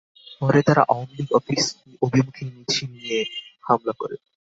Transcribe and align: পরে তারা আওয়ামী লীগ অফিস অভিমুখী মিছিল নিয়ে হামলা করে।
পরে 0.41 0.59
তারা 0.67 0.81
আওয়ামী 0.91 1.13
লীগ 1.17 1.29
অফিস 1.39 1.63
অভিমুখী 2.01 2.43
মিছিল 2.47 2.89
নিয়ে 2.93 3.19
হামলা 3.63 3.93
করে। 3.93 4.15